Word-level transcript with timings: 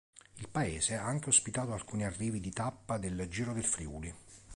Il 0.39 0.47
paese 0.49 0.95
ha 0.95 1.05
anche 1.05 1.29
ospitato 1.29 1.73
alcuni 1.73 2.05
arrivi 2.05 2.39
di 2.39 2.49
tappa 2.49 2.97
del 2.97 3.23
Giro 3.29 3.53
del 3.53 3.63
Friuli. 3.63 4.11